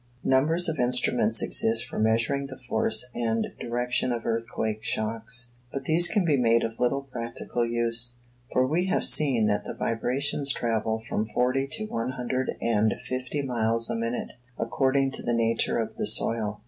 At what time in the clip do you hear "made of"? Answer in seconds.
6.37-6.79